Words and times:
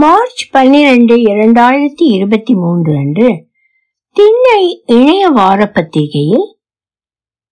March 0.00 0.50
பன்னிரண்டு 0.50 1.16
இரண்டாயிரத்தி 1.16 2.02
இருபத்தி 2.02 2.54
மூன்று 2.54 2.96
அன்று 2.96 3.48
திண்ணை 4.10 4.82
இணைய 4.86 5.28
வார 5.28 5.66
பத்திரிகையில் 5.66 6.58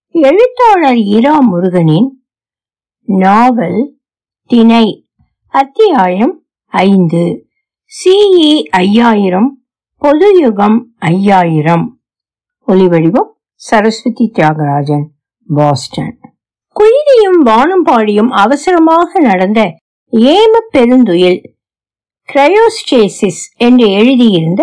எழுத்தாளர் 0.06 0.96
இரா 0.96 1.40
முருகனின் 1.40 2.24
நாவல் 3.04 3.96
திணை 4.46 5.08
அத்தியாயம் 5.46 6.42
ஐந்து. 6.66 7.48
சிஇ 7.84 8.62
ஐயாயிரம் 8.62 9.62
பொது 9.98 10.38
யுகம் 10.38 10.94
ஐயாயிரம். 10.98 12.00
ஒலிவடிவம் 12.66 13.30
சரஸ்வதி 13.54 14.32
தியாகராஜன் 14.34 15.04
பாஸ்டன். 15.46 16.18
குயிலியும் 16.80 17.44
வானம்பாடியும் 17.44 18.28
அவசரமாக 18.28 19.20
நடந்த 19.20 19.74
ஏம 20.10 20.60
பெருந்துயில் 20.72 21.56
கிரையோஸ்டேசிஸ் 22.28 23.42
என்று 23.56 23.86
எழுதியிருந்த 23.90 24.62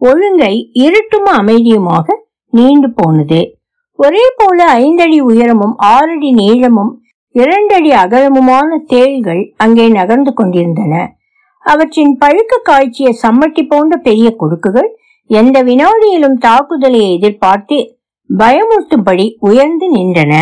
ஒழுங்கை 0.00 0.54
இருட்டும் 0.84 1.28
அமைதியுமாக 1.32 2.06
நீண்டு 2.52 2.88
போனது. 2.90 3.40
ஒரே 3.98 4.24
போல 4.36 4.58
ஐந்தடி 4.78 5.18
உயரமும் 5.20 5.74
ஆறடி 5.86 6.30
நீளமும் 6.32 6.92
இரண்டடி 7.34 7.90
அகலமுமான 8.02 8.78
தேள்கள் 8.86 9.42
அங்கே 9.56 9.86
நகர்ந்து 9.88 10.32
கொண்டிருந்தன. 10.32 10.94
அவற்றின் 11.64 12.14
பழுக்க 12.18 12.60
காய்ச்சிய 12.64 13.08
சம்மட்டி 13.22 13.62
போன்ற 13.66 13.96
பெரிய 13.98 14.28
கொடுக்குகள் 14.36 14.90
எந்த 15.30 15.62
வினாடியிலும் 15.62 16.38
தாக்குதலை 16.38 17.00
எதிர்பார்த்து 17.12 17.78
பயமுறுத்தும்படி 18.30 19.26
உயர்ந்து 19.40 19.86
நின்றன. 19.96 20.32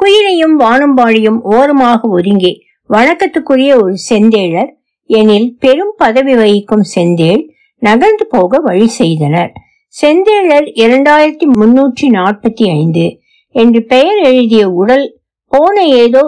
குயிலையும் 0.00 0.56
வானம்பாடியும் 0.60 1.40
ஓரமாக 1.54 2.08
ஒதுங்கி 2.08 2.52
வணக்கத்துக்குரிய 2.90 3.72
ஒரு 3.82 3.94
செந்தேழர் 4.08 4.70
எனில் 5.10 5.48
பெரும் 5.58 5.94
பதவி 5.96 6.34
வகிக்கும் 6.34 6.84
செந்தேல் 6.94 7.42
நகர்ந்து 7.82 8.24
போக 8.26 8.58
வழி 8.58 8.88
செய்தனர். 8.98 9.50
செந்தேழர் 9.94 10.66
இரண்டாயிரத்தி 10.82 11.46
முன்னூற்றி 11.58 12.06
நாற்பத்தி 12.18 12.64
ஐந்து 12.70 13.06
என்று 13.54 13.80
பெயர் 13.82 14.20
எழுதிய 14.22 14.64
உடல் 14.80 15.06
போன 15.52 15.76
ஏதோ 16.02 16.24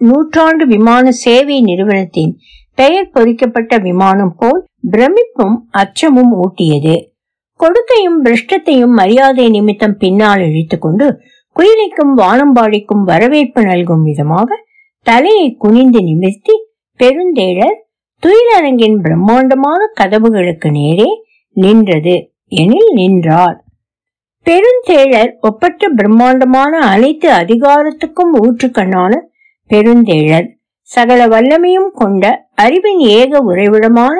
நூற்றாண்டு 0.00 0.64
விமான 0.66 1.12
சேவை 1.24 1.56
நிறுவனத்தின் 1.60 2.32
பெயர் 2.78 3.10
பொறிக்கப்பட்ட 3.10 3.72
விமானம் 3.78 4.34
போல் 4.36 4.60
பிரமிப்பும் 4.90 5.56
அச்சமும் 5.70 6.32
ஊட்டியது. 6.42 6.94
கொடுக்கையும் 7.60 8.18
பிரஷ்டத்தையும் 8.22 8.94
மரியாதை 9.00 9.46
நிமித்தம் 9.48 9.96
பின்னால் 9.96 10.42
இழுத்துக்கொண்டு 10.48 11.06
குயிலைக்கும் 11.56 12.12
வானம்பாடிக்கும் 12.18 13.04
வரவேற்பு 13.04 13.62
நல்கும் 13.62 14.02
விதமாக 14.02 14.58
தலையை 15.06 15.46
குனிந்து 15.58 16.00
நிமிர்த்தி 16.02 16.54
பெருந்தேழர் 17.00 17.78
துயிலரங்கின் 18.22 18.96
பிரம்மாண்டமான 19.00 19.80
கதவுகளுக்கு 20.00 20.70
நேரே 20.70 21.10
நின்றது. 21.56 22.14
எனில் 22.46 22.90
நின்றார். 22.92 23.64
பெருந்தேழர் 24.46 25.36
ஒப்பற்ற 25.40 25.88
பிரம்மாண்டமான 25.88 26.78
அனைத்து 26.78 27.28
அதிகாரத்துக்கும் 27.32 28.32
ஊற்றுக்கண்ணான 28.42 29.12
பெருந்தேழர் 29.70 30.48
சகல 30.80 31.26
வல்லமையும் 31.26 31.90
கொண்ட 31.92 32.24
அறிவின் 32.54 32.98
ஏக 32.98 33.38
உறைவிடமான 33.38 34.16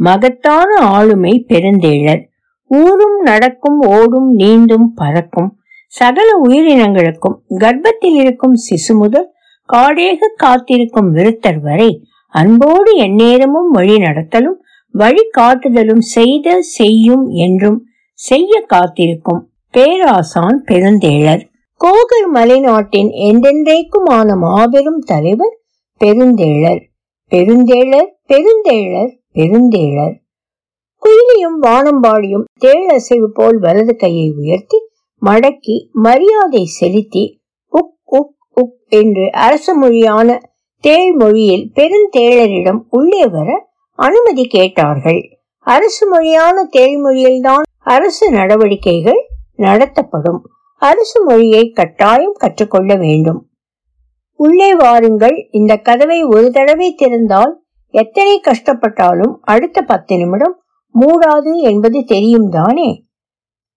மகத்தான 0.00 0.70
ஆளுமை 0.78 1.44
பெருந்தேழர். 1.48 2.22
ஊரும் 2.70 3.18
நடக்கும் 3.20 3.80
ஓடும் 3.80 4.30
நீந்தும் 4.34 4.88
பறக்கும் 4.94 5.50
சகல 5.86 6.28
உயிரினங்களுக்கும் 6.44 7.36
கர்ப்பத்தில் 7.58 8.18
இருக்கும் 8.22 8.54
சிசு 8.54 8.94
முதல் 8.94 9.28
காடேக 9.68 10.18
காத்திருக்கும் 10.36 11.14
விருத்தர் 11.14 11.60
வரை 11.60 11.90
அன்போடு 12.34 12.92
எந்நேரமும் 12.96 13.70
வழி 13.70 13.96
நடத்தலும் 13.96 14.58
வழி 14.94 15.24
காட்டுதலும் 15.30 16.04
செய்த 16.14 16.56
செய்யும் 16.76 17.24
என்றும் 17.44 17.78
செய்ய 18.18 18.52
காத்திருக்கும் 18.66 19.42
பேராசான் 19.74 20.58
பெருந்தேழர். 20.64 21.42
கோகர் 21.80 22.28
மலைநாட்டின் 22.34 23.10
என்றென்றைக்குமான 23.28 24.36
மாபெரும் 24.38 25.00
தலைவர் 25.04 25.54
பெருந்தேழர். 26.00 26.82
பெருந்தேழர் 27.32 28.10
பெருந்தேழர் 28.26 29.12
பெருந்தேழர். 29.32 30.14
குயிலியும் 31.02 31.58
வானம்பாடியும் 31.62 32.46
தேழசைவு 32.64 33.28
போல் 33.32 33.58
வலது 33.58 33.94
கையை 33.96 34.28
உயர்த்தி 34.36 34.78
மடக்கி 35.22 35.76
மரியாதை 36.06 36.62
செலுத்தி 36.78 37.24
உக் 37.72 37.94
உக் 38.18 38.34
உக் 38.56 38.76
என்று 38.90 39.26
அரச 39.44 39.74
மொழியான 39.74 40.28
தேள் 40.84 41.12
மொழியில் 41.12 41.72
பெருந்தேழரிடம் 41.74 42.80
உள்ளே 42.90 43.26
வர 43.26 43.68
அனுமதி 43.92 44.44
கேட்டார்கள். 44.44 45.38
அரசு 45.58 46.08
மொழியான 46.08 46.68
தேள்மொழியில்தான் 46.72 47.62
அரசு 47.78 48.30
நடவடிக்கைகள் 48.30 49.20
நடத்தப்படும். 49.56 50.50
அரசு 50.76 51.24
மொழியை 51.24 51.70
கட்டாயம் 51.70 52.32
கற்றுக்கொள்ள 52.32 52.94
வேண்டும். 52.94 53.48
உள்ளே 54.32 54.74
வாருங்கள். 54.74 55.48
இந்த 55.50 55.76
கதவை 55.76 56.22
ஒரு 56.22 56.50
தடவை 56.50 56.94
திறந்தால் 56.94 57.52
எத்தனை 57.90 58.40
கஷ்டப்பட்டாலும் 58.40 59.36
அடுத்த 59.40 59.82
பத்து 59.82 60.16
நிமிடம் 60.16 60.62
மூடாது 61.00 61.54
என்பது 61.54 62.04
தெரியும் 62.04 62.48
தானே? 62.50 63.04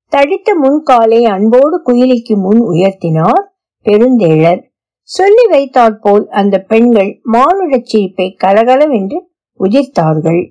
தடித்த 0.05 0.57
முன்காலை 0.63 1.23
அன்போடு 1.23 1.83
குயிலிக்கு 1.85 2.35
முன் 2.35 2.61
உயர்த்தினார் 2.61 3.43
பெருந்தேழர். 3.81 4.66
சொல்லி 5.09 5.43
வைத்தாற் 5.49 5.99
போல் 5.99 6.25
அந்த 6.39 6.55
பெண்கள் 6.71 7.11
மானுடச் 7.33 7.89
சிரிப்பை 7.91 8.27
கலகலவென்று 8.43 9.19
உதிர்த்தார்கள். 9.59 10.41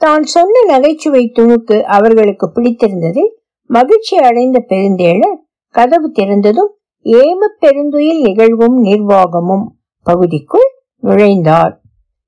தான் 0.00 0.24
சொன்ன 0.34 0.62
நகைச்சுவை 0.68 1.22
துணுக்கு 1.38 1.76
அவர்களுக்கு 1.96 2.46
பிடித்திருந்தது 2.50 3.22
மகிழ்ச்சி 3.70 4.16
அடைந்த 4.28 4.58
பெருந்தேழர் 4.68 5.36
கதவு 5.74 6.08
திறந்ததும் 6.18 6.70
ஏம 7.06 7.48
பெருந்துயில் 7.58 8.20
நிகழ்வும் 8.20 8.78
நிர்வாகமும் 8.84 9.66
பகுதிக்குள் 10.06 10.68
நுழைந்தார். 11.02 11.74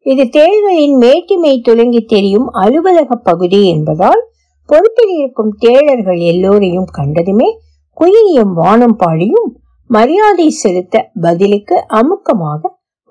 இது 0.07 0.25
தேள்களின் 0.37 0.97
மேட்டிமை 1.05 1.55
துலங்கி 1.69 2.03
தெரியும் 2.05 2.49
அலுவலக 2.63 3.17
பகுதி 3.29 3.61
என்பதால் 3.69 4.23
பொறுப்பில் 4.69 5.15
இருக்கும் 5.19 5.53
தேழர்கள் 5.61 6.21
எல்லோரையும் 6.33 6.89
கண்டதுமே 6.99 7.49
குயிலியும் 7.97 8.53
வானம் 8.53 8.97
பாடியும் 8.97 9.49
மரியாதை 9.95 10.49
செலுத்த 10.63 10.97
பதிலுக்கு 11.21 11.77
அமுக்கமாக 12.01 12.61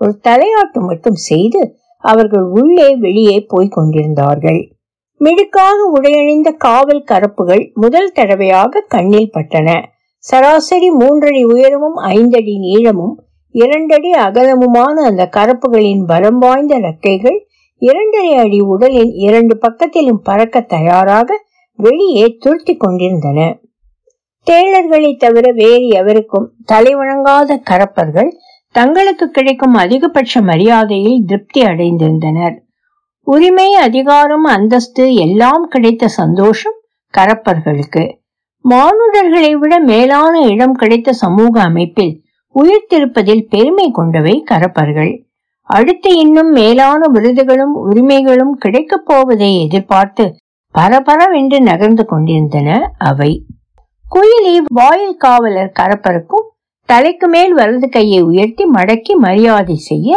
ஒரு 0.01 0.13
தலையாட்டு 0.27 0.79
மட்டும் 0.81 1.19
செய்து 1.29 1.61
அவர்கள் 2.03 2.45
உள்ளே 2.59 2.89
வெளியே 2.95 3.37
போய்க் 3.47 3.71
கொண்டிருந்தார்கள். 3.71 4.61
மிடுக்காக 5.21 5.77
உடையணிந்த 5.97 6.49
காவல் 6.57 7.03
கரப்புகள் 7.11 7.63
முதல் 7.73 8.11
தடவையாக 8.11 8.85
கண்ணில் 8.87 9.33
பட்டன. 9.33 9.69
சராசரி 10.23 10.89
மூன்றடி 10.91 11.41
உயரமும் 11.45 11.97
ஐந்தடி 12.15 12.55
நீளமும் 12.65 13.15
இரண்டடி 13.55 14.11
அகலமுமான 14.25 14.95
அந்த 15.09 15.23
கரப்புகளின் 15.37 16.03
பலம் 16.05 16.37
வாய்ந்த 16.37 16.73
ரெக்கைகள் 16.79 17.39
இரண்டரை 17.81 18.33
அடி 18.35 18.59
உடலின் 18.73 19.13
இரண்டு 19.17 19.55
பக்கத்திலும் 19.57 20.21
பறக்க 20.23 20.61
தயாராக 20.73 21.29
வெளியே 21.79 22.25
துருத்தி 22.39 22.73
கொண்டிருந்தன. 22.77 23.39
தேழர்களை 24.47 25.17
தவிர 25.17 25.51
வேறு 25.51 25.87
எவருக்கும் 25.87 26.53
தலைவணங்காத 26.71 27.57
கரப்பர்கள் 27.69 28.29
தங்களுக்கு 28.75 29.29
கிடைக்கும் 29.29 29.73
அதிகபட்ச 29.73 30.41
மரியாதையில் 30.41 31.23
திருப்தி 31.27 31.61
அடைந்திருந்தனர். 31.61 32.55
உரிமை 33.27 33.73
அதிகாரம் 33.75 34.43
அந்தஸ்து 34.43 35.13
எல்லாம் 35.15 35.67
கிடைத்த 35.69 36.07
சந்தோஷம் 36.07 36.77
கரப்பர்களுக்கு. 37.17 38.03
மானுடர்களை 38.65 39.51
விட 39.55 39.79
மேலான 39.79 40.41
இடம் 40.47 40.73
கிடைத்த 40.73 41.13
சமூக 41.13 41.61
அமைப்பில் 41.61 42.13
உயிர்த்திருப்பதில் 42.55 43.45
பெருமை 43.49 43.91
கொண்டவை 43.91 44.43
கரப்பர்கள். 44.51 45.13
அடுத்து 45.69 46.17
இன்னும் 46.17 46.51
மேலான 46.51 47.01
விருதுகளும் 47.13 47.75
உரிமைகளும் 47.83 48.53
கிடைக்கப் 48.53 49.05
போவதை 49.05 49.63
எதிர்பார்த்து 49.63 50.35
பரபரவென்று 50.75 51.59
நகர்ந்து 51.61 52.05
கொண்டிருந்தன 52.05 52.91
அவை. 52.97 53.45
குயிலி 54.11 54.53
வாயில் 54.77 55.17
காவலர் 55.17 55.75
கரப்பருக்கும் 55.79 56.47
தலைக்கு 56.89 57.27
மேல் 57.27 57.53
வலது 57.53 57.87
கையை 57.89 58.21
உயர்த்தி 58.21 58.63
மடக்கி 58.73 59.13
மரியாதை 59.25 59.75
செய்ய 59.89 60.09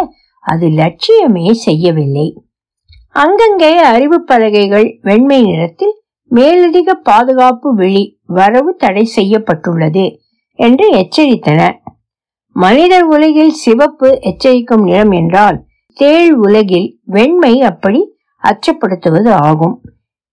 அது 0.44 0.66
லட்சியமே 0.80 1.44
செய்யவில்லை. 1.66 2.26
அங்கங்கே 3.22 3.70
அறிவு 3.92 4.18
பலகைகள் 4.24 4.88
வெண்மை 5.02 5.38
நிறத்தில் 5.42 5.94
மேலதிக 6.30 6.94
பாதுகாப்பு 7.08 7.68
விழி 7.74 8.04
வரவு 8.38 8.70
தடை 8.76 9.04
செய்யப்பட்டுள்ளது 9.16 10.06
என்று 10.58 10.86
எச்சரித்தன. 11.02 11.60
மனிதர் 12.56 13.06
உலகில் 13.14 13.54
சிவப்பு 13.64 14.08
எச்சரிக்கும் 14.30 14.84
நிறம் 14.88 15.14
என்றால் 15.20 15.58
தேள் 15.96 16.34
உலகில் 16.36 16.88
வெண்மை 17.04 17.54
அப்படி 17.62 18.00
அச்சப்படுத்துவது 18.42 19.30
ஆகும். 19.48 19.76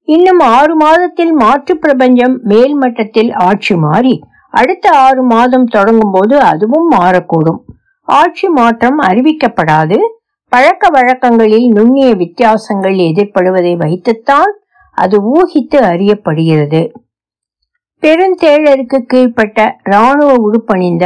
இன்னும் 0.08 0.40
ஆறு 0.40 0.76
மாதத்தில் 0.76 1.34
மாற்று 1.34 1.78
பிரபஞ்சம் 1.78 2.40
மேல் 2.44 2.76
மட்டத்தில் 2.76 3.34
ஆட்சி 3.34 3.76
மாறி 3.76 4.16
அடுத்த 4.50 4.86
ஆறு 4.98 5.24
மாதம் 5.24 5.66
தொடங்கும் 5.66 6.12
போது 6.12 6.40
அதுவும் 6.40 6.92
மாறக்கூடும். 6.92 7.60
ஆட்சி 8.08 8.48
மாற்றம் 8.50 9.00
அறிவிக்கப்படாது. 9.00 9.98
பழக்க 10.52 10.88
வழக்கங்களில் 10.90 11.68
நுண்ணிய 11.68 12.16
வித்தியாசங்கள் 12.16 12.98
எதிர்ப்படுவதை 13.10 13.78
வைத்துத்தான் 13.78 14.52
அது 14.98 15.18
ஊகித்து 15.36 15.78
அறியப்படுகிறது. 15.92 16.82
பெருந்தேழருக்கு 18.04 19.00
கீழ்ப்பட்ட 19.14 19.60
இராணுவ 19.84 20.32
உடுப்பணிந்த 20.48 21.06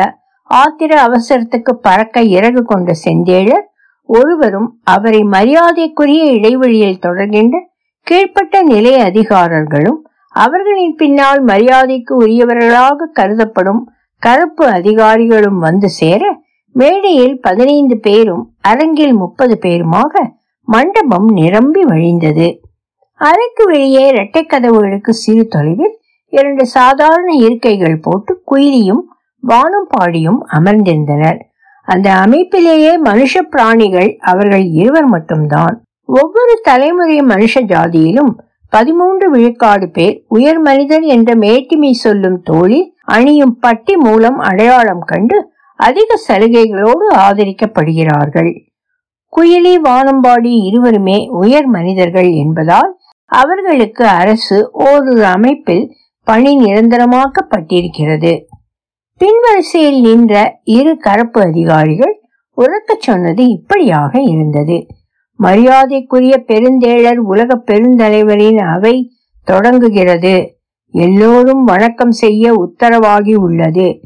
ஆத்திர 0.50 0.92
அவசரத்துக்கு 1.08 1.72
பறக்க 1.82 2.22
இறகு 2.22 2.64
கொண்ட 2.64 2.92
செந்தேழர் 3.06 3.66
ஒருவரும் 4.10 4.70
அவரை 4.84 5.22
மரியாதைக்குரிய 5.24 6.24
இடைவெளியில் 6.32 7.04
தொடர்கின்ற 7.06 7.56
கீழ்ப்பட்ட 8.08 8.64
நிலை 8.64 8.96
அதிகாரர்களும் 9.00 10.00
அவர்களின் 10.30 10.96
பின்னால் 10.96 11.42
மரியாதைக்கு 11.42 12.14
உரியவர்களாக 12.18 13.08
கருதப்படும் 13.14 13.84
கருப்பு 14.22 14.66
அதிகாரிகளும் 14.68 15.60
வந்து 15.60 15.90
சேர 15.90 16.24
மேடையில் 16.72 17.40
பதினைந்து 17.42 17.98
பேரும் 17.98 18.44
அரங்கில் 18.62 19.14
முப்பது 19.14 19.60
பேருமாக 19.62 20.14
மண்டபம் 20.68 21.28
நிரம்பி 21.32 21.84
வழிந்தது. 21.84 22.48
அறைக்கு 23.14 23.64
வெளியே 23.66 24.08
இரட்டை 24.08 24.46
கதவுகளுக்கு 24.46 25.10
சிறு 25.10 25.48
தொலைவில் 25.48 25.96
இரண்டு 26.34 26.66
சாதாரண 26.66 27.30
இருக்கைகள் 27.34 27.98
போட்டு 28.02 28.44
குயிலியும் 28.52 29.04
வானும் 29.44 29.90
பாடியும் 29.90 30.40
அமர்ந்திருந்தனர். 30.54 31.40
அந்த 31.88 32.10
அமைப்பிலேயே 32.26 32.94
மனுஷ 33.06 33.42
பிராணிகள் 33.50 34.18
அவர்கள் 34.20 34.66
இருவர் 34.74 35.06
மட்டும்தான். 35.06 35.85
ஒவ்வொரு 36.06 36.60
தலைமுறை 36.64 37.18
மனுஷ 37.20 37.62
ஜாதியிலும் 37.62 38.32
பதிமூன்று 38.70 39.30
விழுக்காடு 39.30 39.90
பேர் 39.90 40.24
உயர் 40.28 40.60
மனிதன் 40.60 41.02
என்ற 41.02 41.34
மேட்டிமை 41.36 41.92
சொல்லும் 41.92 42.42
தோழி 42.42 42.80
அணியும் 43.06 43.56
பட்டி 43.60 43.96
மூலம் 43.98 44.38
அடையாளம் 44.38 45.04
கண்டு 45.06 45.38
அதிக 45.80 46.20
சலுகைகளோடு 46.28 47.06
ஆதரிக்கப்படுகிறார்கள். 47.18 48.52
குயிலி 49.34 49.76
வானம்பாடி 49.88 50.52
இருவருமே 50.66 51.28
உயர் 51.28 51.66
மனிதர்கள் 51.66 52.30
என்பதால் 52.34 52.92
அவர்களுக்கு 53.26 54.06
அரசு 54.06 54.72
ஒரு 54.74 55.26
அமைப்பில் 55.26 55.86
பணி 56.28 56.52
நிரந்தரமாக்கப்பட்டிருக்கிறது. 56.60 58.34
பின்வரிசையில் 59.22 60.00
நின்ற 60.02 60.62
இரு 60.64 60.98
கரப்பு 61.04 61.42
அதிகாரிகள் 61.42 62.16
உறக்கச் 62.58 63.06
சொன்னது 63.08 63.48
இப்படியாக 63.48 64.22
இருந்தது. 64.22 64.78
மரியாதைக்குரிய 65.40 66.38
பெருந்தேழர் 66.38 67.18
உலக 67.18 67.64
பெருந்தலைவரின் 67.66 68.60
அவை 68.66 69.12
தொடங்குகிறது. 69.44 70.58
எல்லோரும் 70.92 71.64
வணக்கம் 71.64 72.12
செய்ய 72.12 72.54
உத்தரவாகி 72.54 73.36
உள்ளது 73.36 74.00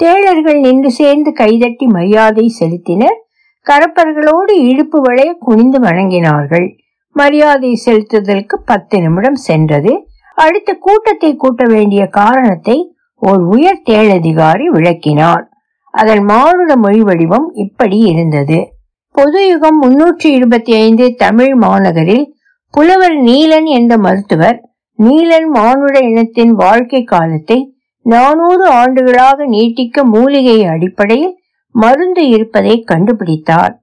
தேழர்கள் 0.00 0.60
நின்று 0.60 0.90
சேர்ந்து 0.90 1.32
கைதட்டி 1.32 1.86
மரியாதை 1.86 2.54
செலுத்தினர். 2.60 3.18
கரப்பர்களோடு 3.66 4.50
இடுப்பு 4.50 5.00
வளைய 5.00 5.36
குனிந்து 5.38 5.78
வணங்கினார்கள். 5.78 6.68
மரியாதை 7.12 7.80
செலுத்துதலுக்கு 7.86 8.56
பத்து 8.64 9.00
நிமிடம் 9.00 9.34
சென்றது. 9.34 9.92
அடுத்த 10.34 10.72
கூட்டத்தை 10.74 11.36
கூட்ட 11.36 11.64
வேண்டிய 11.66 12.06
காரணத்தை 12.06 12.94
ஓர் 13.14 13.42
உயர் 13.44 13.82
தேழதிகாரி 13.90 14.64
விளக்கினார். 14.64 15.44
அதன் 15.90 16.22
மானுட 16.24 16.76
மொழி 16.76 17.00
வடிவம் 17.00 17.50
இப்படி 17.54 17.98
இருந்தது. 17.98 18.77
பொது 19.18 19.48
யுகம் 19.48 19.78
முன்னூற்றி 19.82 20.26
இருபத்தி 20.26 20.72
ஐந்து 20.72 21.14
தமிழ் 21.14 21.54
மாநகரில் 21.54 22.32
புலவர் 22.70 23.16
நீலன் 23.16 23.64
என்ற 23.64 23.96
மருத்துவர் 23.96 24.68
நீலன் 24.98 25.48
மானுட 25.52 25.98
இனத்தின் 25.98 26.50
வாழ்க்கை 26.50 27.04
காலத்தை 27.04 27.74
நானூறு 28.02 28.68
ஆண்டுகளாக 28.68 29.46
நீட்டிக்க 29.46 30.04
மூலிகை 30.04 30.64
அடிப்படையில் 30.64 31.38
மருந்து 31.70 32.28
இருப்பதை 32.28 32.84
கண்டுபிடித்தார். 32.92 33.74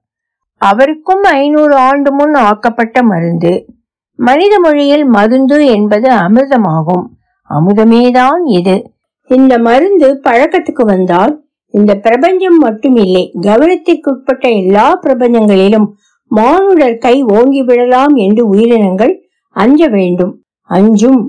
அவருக்கும் 0.56 1.22
ஐநூறு 1.22 1.76
ஆண்டு 1.76 2.12
முன் 2.12 2.34
ஆக்கப்பட்ட 2.34 3.02
மருந்து. 3.02 3.66
மனித 4.14 4.58
மொழியில் 4.58 5.04
மருந்து 5.04 5.66
என்பது 5.66 6.10
அமிர்தமாகும். 6.10 7.06
அமுதமேதான் 7.50 8.42
இது. 8.44 8.92
இந்த 9.26 9.58
மருந்து 9.58 10.20
பழக்கத்துக்கு 10.24 10.84
வந்தால் 10.84 11.45
இந்த 11.78 11.92
பிரபஞ்சம் 11.94 12.58
மட்டுமில்லை 12.62 13.24
கவனத்திற்குட்பட்ட 13.40 14.44
எல்லா 14.56 15.00
பிரபஞ்சங்களிலும் 15.02 15.88
மானுடர் 16.30 16.98
கை 16.98 17.22
ஓங்கி 17.22 17.62
விடலாம் 17.62 18.14
என்று 18.14 18.42
உயிரினங்கள் 18.48 19.12
அஞ்ச 19.56 19.88
வேண்டும். 19.88 20.32
அஞ்சும். 20.70 21.22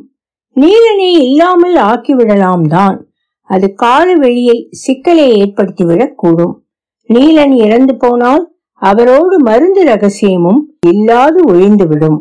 நீலனை 0.55 1.09
இல்லாமல் 1.21 1.75
ஆக்கிவிடலாம் 1.75 2.67
தான். 2.67 2.97
அது 3.49 3.73
கால 3.73 4.13
வெளியில் 4.13 4.67
சிக்கலை 4.71 5.27
ஏற்படுத்திவிடக் 5.31 6.15
கூடும். 6.15 6.55
நீலன் 7.09 7.53
இறந்து 7.55 7.93
போனால் 7.97 8.43
அவரோடு 8.81 9.35
மருந்து 9.41 9.83
ரகசியமும் 9.83 10.61
இல்லாது 10.85 11.39
ஒழிந்துவிடும். 11.53 12.17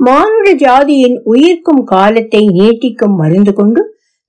மானுட 0.00 0.48
ஜாதியின் 0.54 1.16
உயிர்க்கும் 1.24 1.84
காலத்தை 1.84 2.42
நீட்டிக்கும் 2.48 3.14
மருந்து 3.16 3.52
கொண்டு 3.52 3.82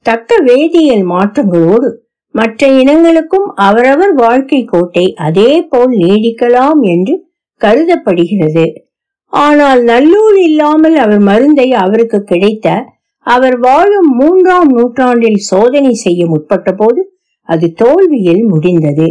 தக்க 0.05 0.35
வேதியியல் 0.45 1.05
மாற்றங்களோடு 1.05 1.89
மற்ற 2.37 2.67
இனங்களுக்கும் 2.79 3.47
அவரவர் 3.67 4.13
வாழ்க்கை 4.15 4.59
கோட்டை 4.63 5.05
அதே 5.27 5.51
போல் 5.69 5.93
நீடிக்கலாம் 5.97 6.81
என்று 6.93 7.15
கருதப்படுகிறது. 7.61 8.65
ஆனால் 9.33 9.81
நல்லூர் 9.83 10.37
இல்லாமல் 10.39 10.95
அவர் 10.95 11.21
மருந்தை 11.29 11.67
அவருக்கு 11.83 12.19
கிடைத்த 12.23 12.67
அவர் 13.25 13.55
வாழும் 13.59 14.09
மூன்றாம் 14.19 14.69
நூற்றாண்டில் 14.71 15.39
சோதனை 15.51 15.93
செய்ய 16.05 16.21
முற்பட்ட 16.25 16.69
போது 16.71 17.01
அது 17.49 17.67
தோல்வியில் 17.73 18.43
முடிந்தது. 18.45 19.07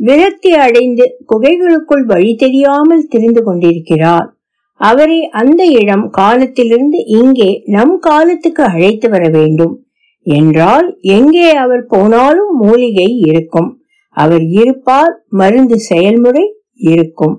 விரக்தி 0.00 0.50
அடைந்து 0.64 1.04
குகைகளுக்குள் 1.32 2.04
வழி 2.04 2.32
தெரியாமல் 2.34 3.08
திரிந்து 3.12 3.42
கொண்டிருக்கிறார். 3.44 4.26
அவரை 4.80 5.18
அந்த 5.40 5.62
இடம் 5.80 6.06
காலத்திலிருந்து 6.10 6.98
இங்கே 7.20 7.50
நம் 7.66 7.94
காலத்துக்கு 7.98 8.62
அழைத்து 8.64 9.08
வர 9.08 9.24
வேண்டும். 9.28 9.74
என்றால் 10.26 10.98
எங்கே 11.00 11.50
அவர் 11.54 11.86
போனாலும் 11.86 12.52
மூலிகை 12.58 13.18
இருக்கும். 13.18 13.80
அவர் 14.10 14.42
இருப்பார் 14.42 15.24
மருந்து 15.28 15.78
செயல்முறை 15.78 16.44
இருக்கும். 16.74 17.36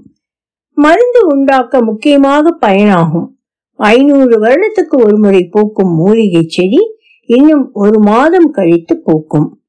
மருந்து 0.77 1.21
உண்டாக்க 1.27 1.81
முக்கியமாக 1.81 2.57
பயனாகும். 2.61 3.27
ஐநூறு 3.79 4.35
வருடத்துக்கு 4.39 4.95
ஒரு 5.05 5.17
முறை 5.17 5.43
பூக்கும் 5.43 5.93
மூலிகை 5.95 6.43
செடி 6.47 6.81
இன்னும் 7.25 7.69
ஒரு 7.73 7.99
மாதம் 7.99 8.49
கழித்து 8.51 8.95
பூக்கும். 8.97 9.59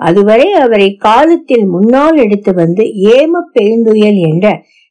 அதுவரை 0.00 0.52
அவரை 0.52 0.88
காலத்தில் 0.96 1.66
முன்னால் 1.66 2.16
எடுத்து 2.16 2.52
வந்து 2.54 2.84
ஏம 3.14 3.42
பெருந்துயல் 3.52 4.18
என்ற 4.30 4.46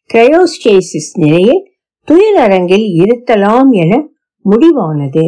கிரையோஸ்டேசிஸ் 0.10 1.12
நிலையில் 1.14 1.62
துயிலரங்கில் 2.08 2.88
இருத்தலாம் 3.02 3.72
என 3.72 3.92
முடிவானது. 4.46 5.26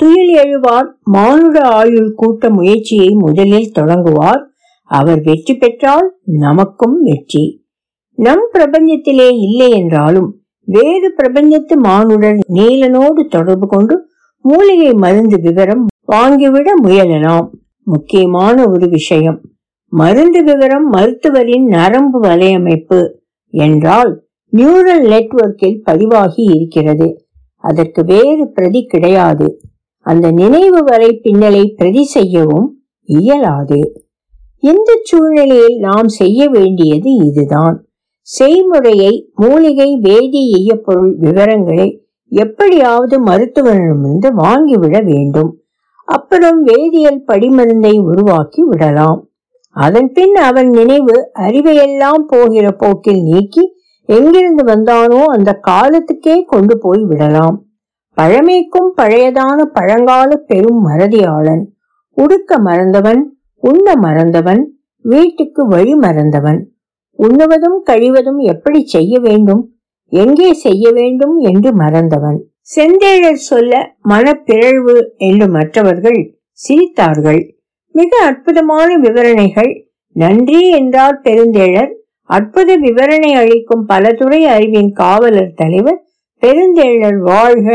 துயில் 0.00 0.32
எழுவார் 0.34 0.88
மானுட 1.04 1.60
ஆயுள் 1.60 2.10
கூட்ட 2.14 2.50
முயற்சியை 2.50 3.10
முதலில் 3.14 3.72
தொடங்குவார். 3.72 4.42
அவர் 4.84 5.20
வெற்றி 5.22 5.54
பெற்றால் 5.54 6.08
நமக்கும் 6.24 6.96
வெற்றி. 7.02 7.44
நம் 8.18 8.44
பிரபஞ்சத்திலே 8.52 9.28
இல்லை 9.46 9.70
என்றாலும் 9.70 10.28
வேறு 10.68 11.08
பிரபஞ்சத்து 11.16 11.74
மானுடன் 11.84 12.38
நீலனோடு 12.54 13.22
தொடர்பு 13.28 13.66
கொண்டு 13.66 13.96
மூலிகை 14.44 14.92
மருந்து 14.94 15.40
விவரம் 15.40 15.84
வாங்கிவிட 16.12 16.68
முயலலாம். 16.84 17.48
முக்கியமான 17.82 18.56
ஒரு 18.68 18.88
விஷயம் 18.88 19.38
மருந்து 19.92 20.44
விவரம் 20.44 20.86
மருத்துவரின் 20.92 21.66
நரம்பு 21.66 22.18
வலையமைப்பு 22.22 23.00
என்றால் 23.54 24.12
நியூரல் 24.52 25.04
நெட்வொர்க்கில் 25.12 25.78
பதிவாகி 25.84 26.44
இருக்கிறது. 26.56 27.08
அதற்கு 27.64 28.04
வேறு 28.04 28.44
பிரதி 28.54 28.82
கிடையாது. 28.84 29.60
அந்த 30.06 30.30
நினைவு 30.30 30.84
வரை 30.84 31.20
பின்னலை 31.22 31.74
பிரதி 31.76 32.04
செய்யவும் 32.04 32.80
இயலாது. 33.04 34.04
இந்த 34.58 35.00
சூழ்நிலையில் 35.02 35.78
நாம் 35.78 36.08
செய்ய 36.08 36.48
வேண்டியது 36.48 37.14
இதுதான். 37.14 37.86
செய்முறையை 38.38 39.24
மூலிகை 39.34 39.98
வேதி 40.02 40.74
பொருள் 40.82 41.16
விவரங்களை 41.16 42.04
எப்படியாவது 42.28 43.22
மருத்துவனிடமிருந்து 43.24 44.28
வாங்கிவிட 44.36 45.04
வேண்டும். 45.04 45.60
அப்புறம் 46.04 46.66
வேதியியல் 46.66 47.22
படிமருந்தை 47.26 48.00
உருவாக்கி 48.00 48.62
விடலாம். 48.62 49.28
அதன் 49.70 50.12
பின் 50.12 50.34
அவன் 50.34 50.70
நினைவு 50.70 51.30
அறிவையெல்லாம் 51.34 52.24
போகிற 52.26 52.70
போக்கில் 52.72 53.22
நீக்கி 53.22 53.72
எங்கிருந்து 54.04 54.64
வந்தானோ 54.64 55.22
அந்த 55.24 55.60
காலத்துக்கே 55.66 56.44
கொண்டு 56.44 56.78
போய் 56.78 57.02
விடலாம். 57.04 57.65
பழமைக்கும் 58.16 58.90
பழையதான 58.96 59.58
பழங்கால 59.72 60.36
பெரும் 60.36 60.80
மறதியாளன். 60.88 61.62
உடுக்க 62.16 62.58
மறந்தவன் 62.58 63.20
உண்ண 63.62 63.94
மறந்தவன் 63.94 64.62
வீட்டுக்கு 65.04 65.66
வழி 65.66 65.94
மறந்தவன். 65.94 66.60
உண்ணுவதும் 67.18 67.78
கழிவதும் 67.90 68.40
எப்படி 68.44 68.86
செய்ய 68.86 69.18
வேண்டும்? 69.18 69.62
எங்கே 70.12 70.52
செய்ய 70.52 70.90
வேண்டும் 70.90 71.36
என்று 71.38 71.70
மறந்தவன். 71.76 72.38
செந்தேழர் 72.60 73.42
சொல்ல 73.50 73.96
மனப்பிறழ்வு 74.08 74.96
என்று 75.16 75.48
மற்றவர்கள் 75.48 76.20
சிரித்தார்கள். 76.58 77.40
மிக 77.94 78.18
அற்புதமான 78.24 78.96
விவரணைகள். 78.96 79.72
நன்றி 80.16 80.70
என்றார் 80.70 81.20
பெருந்தேழர். 81.20 81.92
அற்புத 82.30 82.78
விவரணை 82.78 83.30
அளிக்கும் 83.32 83.88
பலதுறை 83.88 84.40
அறிவின் 84.46 84.90
காவலர் 84.92 85.54
தலைவர் 85.54 86.00
பெருந்தேழர் 86.42 87.18
வாழ்க! 87.20 87.68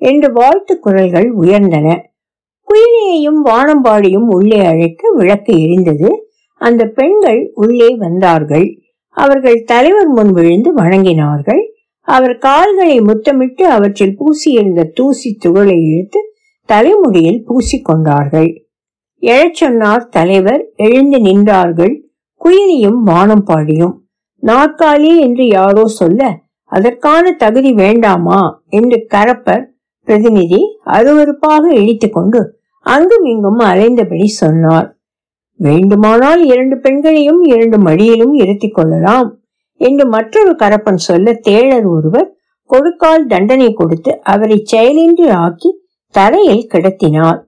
என்று 0.00 0.32
வாழ்த்து 0.32 0.78
குரல்கள் 0.78 1.28
உயர்ந்தன. 1.34 1.86
குயிலியையும் 2.68 3.40
வானம்பாடியும் 3.44 4.28
உள்ளே 4.28 4.64
அழைக்க 4.64 5.10
விளக்கு 5.14 5.52
எரிந்தது. 5.54 6.08
அந்த 6.60 6.86
பெண்கள் 6.88 7.50
உள்ளே 7.54 7.96
வந்தார்கள். 7.96 8.66
அவர்கள் 9.16 9.64
தலைவர் 9.64 10.08
முன் 10.08 10.30
விழுந்து 10.30 10.74
வணங்கினார்கள். 10.74 11.62
அவர் 12.08 12.38
கால்களை 12.38 13.00
முத்தமிட்டு 13.00 13.66
அவற்றில் 13.66 14.16
பூசியிருந்த 14.18 14.84
தூசி 14.94 15.34
துகளை 15.34 15.76
இழுத்து 15.82 16.20
தலைமுடியில் 16.68 17.44
பூசிக்கொண்டார்கள் 17.48 18.50
எழச் 19.22 19.54
சொன்னார் 19.54 20.08
தலைவர் 20.08 20.62
எழுந்து 20.76 21.18
நின்றார்கள். 21.18 21.94
குயிலியும் 22.40 23.00
வானம்பாடியும். 23.06 23.94
நாற்காலி 24.42 25.20
என்று 25.20 25.46
யாரோ 25.48 25.86
சொல்ல 25.86 26.20
அதற்கான 26.68 27.32
தகுதி 27.32 27.72
வேண்டாமா? 27.72 28.40
என்று 28.68 28.98
கரப்பர் 29.14 29.64
பிரதிநிதி 30.08 30.60
அருவருப்பாக 30.86 31.64
இழித்துக் 31.72 32.12
கொண்டு 32.12 32.40
அங்கும் 32.86 33.24
இங்கும் 33.24 33.60
அலைந்தபடி 33.60 34.24
சொன்னார். 34.24 34.88
வேண்டுமானால் 35.60 36.42
இரண்டு 36.44 36.76
பெண்களையும் 36.78 37.40
இரண்டு 37.44 37.78
மடியிலும் 37.78 38.34
இருத்திக் 38.34 38.74
கொள்ளலாம் 38.74 39.28
என்று 39.80 40.04
மற்றொரு 40.06 40.52
கரப்பன் 40.58 41.06
சொல்ல 41.08 41.32
தேழர் 41.48 41.88
ஒருவர் 41.88 42.28
கொடுக்கால் 42.70 43.26
தண்டனை 43.26 43.72
கொடுத்து 43.72 44.12
அவரை 44.22 44.58
செயலின்றி 44.72 45.28
ஆக்கி 45.42 45.70
தரையில் 46.14 46.68
கிடத்தினார். 46.74 47.40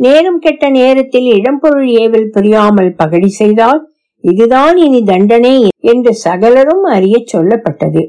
நேரம் 0.00 0.38
கெட்ட 0.38 0.68
நேரத்தில் 0.70 1.28
இடம்பொருள் 1.30 1.88
ஏவல் 2.00 2.28
புரியாமல் 2.28 2.94
பகடி 2.94 3.28
செய்தால் 3.28 3.80
இதுதான் 4.24 4.76
இனி 4.76 5.00
தண்டனை 5.02 5.54
என்று 5.78 6.12
சகலரும் 6.14 6.84
அறிய 6.94 7.16
சொல்லப்பட்டது. 7.32 8.02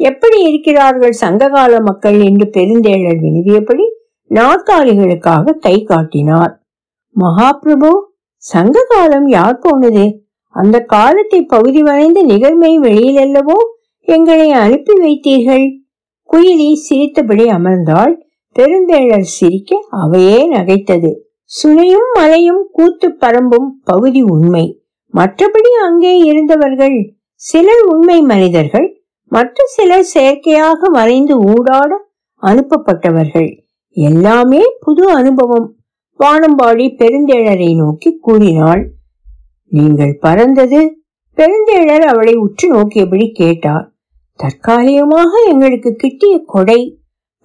எப்படி 0.00 0.38
இருக்கிறார்கள் 0.40 1.12
சங்ககால 1.12 1.80
மக்கள் 1.80 2.20
என்று 2.20 2.46
பெருந்தேழர் 2.46 3.20
வினவியபடி 3.20 3.86
நாற்காலிகளுக்காக 4.30 5.52
கை 5.52 5.84
காட்டினார். 5.84 6.52
மகாபிரபு 7.16 7.92
சங்க 8.36 8.84
காலம் 8.88 9.28
யார் 9.28 9.58
போனது? 9.58 10.26
அந்த 10.48 10.80
காலத்தை 10.80 11.42
பகுதி 11.42 11.82
வளைந்த 11.82 12.22
நிகழ்மை 12.22 12.78
வெளியிலல்லவோ 12.78 13.58
எங்களை 14.02 14.50
அனுப்பி 14.50 14.94
வைத்தீர்கள். 15.00 15.66
குயிலி 16.30 16.72
சிரித்தபடி 16.72 17.44
அமர்ந்தாள். 17.46 18.14
பெருந்தேழர் 18.56 19.28
சிரிக்க 19.36 19.80
அவையே 19.88 20.48
நகைத்தது. 20.48 21.10
சுனையும் 21.50 22.08
மலையும் 22.14 22.68
கூத்து 22.72 23.08
பரம்பும் 23.20 23.68
பகுதி 23.84 24.22
உண்மை. 24.22 24.64
மற்றபடி 25.14 25.70
அங்கே 25.84 26.18
இருந்தவர்கள் 26.18 26.96
சிலர் 27.34 27.84
உண்மை 27.88 28.22
மனிதர்கள் 28.22 28.97
மற்ற 29.28 29.64
சிலர் 29.66 30.10
செயற்கையாக 30.12 30.88
வரைந்து 30.88 31.34
ஊடாட 31.52 31.90
அனுப்பப்பட்டவர்கள். 32.42 33.50
எல்லாமே 33.96 34.62
புது 34.80 35.04
அனுபவம். 35.12 35.66
வானம்பாடி 36.20 36.86
பெருந்தேழரை 37.00 37.70
நோக்கி 37.76 38.10
கூறினாள் 38.20 38.82
நீங்கள் 39.72 40.18
பறந்தது? 40.20 40.80
பெருந்தேழர் 41.36 42.04
அவளை 42.04 42.34
உற்று 42.34 42.66
நோக்கியபடி 42.74 43.26
கேட்டார் 43.32 43.86
தற்காலிகமாக 44.40 45.30
எங்களுக்கு 45.48 45.90
கிட்டிய 45.96 46.34
கொடை. 46.46 46.80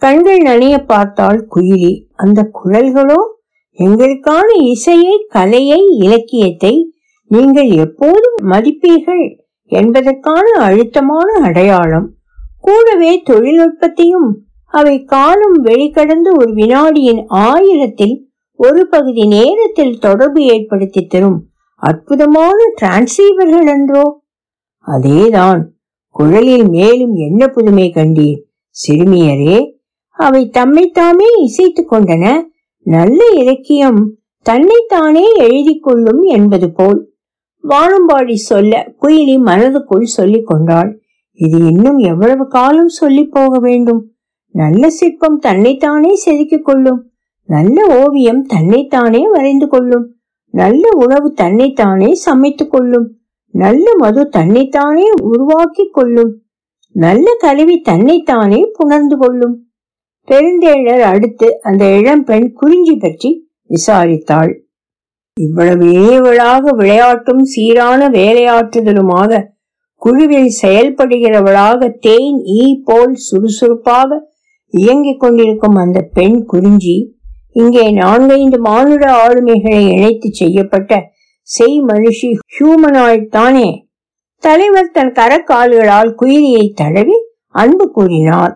கண்கள் 0.02 0.42
நனைய 0.42 0.76
பார்த்தால் 0.86 1.48
குயிலி. 1.56 1.94
அந்த 2.16 2.40
குழல்களோ 2.60 3.22
எங்களுக்கான 3.80 4.48
இசையை 4.64 5.16
கலையை 5.30 5.80
இலக்கியத்தை 5.98 6.74
நீங்கள் 7.32 7.70
எப்போதும் 7.86 8.38
மதிப்பீர்கள். 8.44 9.26
என்பதற்கான 9.74 10.46
அழுத்தமான 10.60 11.42
அடையாளம். 11.44 12.08
கூடவே 12.62 13.22
தொழில்நுட்பத்தையும் 13.30 14.30
அவை 14.66 15.04
காலம் 15.04 15.64
வெளிக்கடந்து 15.64 16.30
ஒரு 16.38 16.54
வினாடியின் 16.54 17.24
ஆயிரத்தில் 17.28 18.16
ஒரு 18.56 18.88
பகுதி 18.88 19.28
நேரத்தில் 19.28 20.00
தொடர்பு 20.00 20.42
ஏற்படுத்தி 20.44 21.06
தரும் 21.06 21.40
அற்புதமான 21.76 22.58
டிரான்சீவர்கள் 22.82 23.66
என்றோ 23.66 24.06
அதேதான் 24.88 25.62
குழலில் 26.10 26.68
மேலும் 26.70 27.14
என்ன 27.16 27.48
புதுமை 27.48 27.92
கண்டீர்? 27.96 28.42
சிறுமியரே 28.76 29.60
அவை 30.12 30.50
தம்மைத்தாமே 30.54 31.30
இசைத்து 31.38 31.86
கொண்டன. 31.90 32.26
நல்ல 32.86 33.20
இலக்கியம் 33.34 34.02
தன்னைத்தானே 34.46 35.26
எழுதி 35.38 35.76
கொள்ளும் 35.80 36.22
என்பது 36.22 36.72
போல். 36.72 37.13
வானம்பாடி 37.70 38.34
சொல்ல 38.34 38.94
குயிலி 39.02 39.38
மனதுக்குள் 39.38 40.04
சொல்லிக் 40.04 40.48
கொண்டாள். 40.48 41.02
இது 41.32 41.58
இன்னும் 41.58 41.98
எவ்வளவு 41.98 42.48
காலம் 42.48 42.88
சொல்லி 42.88 43.24
போக 43.24 43.60
வேண்டும்? 43.60 44.12
நல்ல 44.50 44.90
சிற்பம் 44.90 45.40
தன்னைத்தானே 45.40 46.14
செதுக்கிக் 46.26 46.62
கொள்ளும். 46.62 47.12
நல்ல 47.44 48.04
ஓவியம் 48.04 48.44
தன்னைத்தானே 48.44 49.30
வரைந்து 49.30 49.68
கொள்ளும். 49.68 50.16
நல்ல 50.50 50.90
உணவு 50.96 51.32
தன்னைத்தானே 51.32 52.14
சமைத்துக் 52.26 52.70
கொள்ளும். 52.70 53.18
நல்ல 53.52 53.92
மது 53.98 54.30
தன்னைத்தானே 54.30 55.10
உருவாக்கி 55.22 55.90
கொள்ளும். 55.92 56.42
நல்ல 56.92 57.36
கல்வி 57.40 57.80
தன்னைத்தானே 57.80 58.72
புணர்ந்து 58.74 59.18
கொள்ளும். 59.18 59.68
பெருந்தேழர் 60.26 61.02
அடுத்து 61.02 61.62
அந்த 61.62 61.98
இளம்பெண் 61.98 62.54
குறிஞ்சி 62.54 62.96
பற்றி 62.96 63.50
விசாரித்தாள். 63.70 64.63
இவ்வளவு 65.38 65.86
இனியவளாக 65.92 66.74
விளையாட்டும் 66.76 67.44
சீரான 67.44 68.10
வேலையாற்றுதலுமாக 68.10 69.42
குழுவில் 70.02 70.52
செயல்படுகிறவளாக 70.62 71.90
தேன் 72.00 72.38
ஈ 72.44 72.82
போல் 72.84 73.16
சுறுசுறுப்பாக 73.16 74.20
இயங்கிக் 74.74 75.20
கொண்டிருக்கும் 75.20 75.76
அந்த 75.76 76.00
பெண் 76.14 76.46
குறிஞ்சி 76.46 76.98
இங்கே 77.52 77.92
நான்கைந்து 77.92 78.60
மானுட 78.60 79.04
ஆளுமைகளை 79.26 79.82
இணைத்து 79.90 80.30
செய்யப்பட்ட 80.34 80.94
செய் 81.48 81.80
மனுஷி 81.82 82.30
ஹியூமனாய்ட் 82.56 83.28
தானே. 83.30 83.68
தலைவர் 84.44 84.92
தன் 84.92 85.12
கரக்கால்களால் 85.12 86.12
குயிலியை 86.22 86.66
தடவி 86.74 87.18
அன்பு 87.56 87.92
கூறினார். 87.92 88.54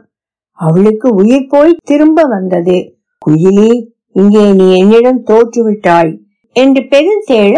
அவளுக்கு 0.60 1.08
உயிர் 1.16 1.50
போய் 1.50 1.82
திரும்ப 1.84 2.22
வந்தது. 2.24 2.78
குயிலி 3.22 3.72
இங்கே 4.12 4.46
நீ 4.54 4.68
என்னிடம் 4.78 5.24
தோற்றுவிட்டாய். 5.28 6.14
என்று 6.58 6.82
பெருந்தேழ 6.92 7.54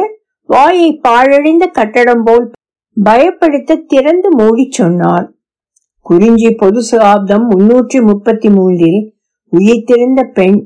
வாயை 0.49 0.89
பாழடைந்த 1.01 1.65
கட்டடம் 1.73 2.23
போல் 2.23 2.45
பயப்படுத்த 2.97 3.81
திறந்து 3.85 4.29
மூடி 4.37 4.65
சொன்னார் 4.71 5.27
குறிஞ்சி 6.05 6.49
பொது 6.55 6.81
சகாப்தம் 6.83 7.45
முன்னூற்றி 7.49 7.99
முப்பத்தி 8.01 8.49
மூன்றில் 8.49 8.99
உயிர்த்திருந்த 9.53 10.21
பெண் 10.33 10.57